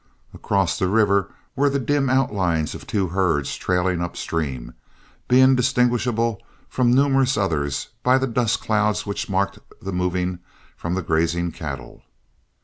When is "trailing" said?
3.55-4.01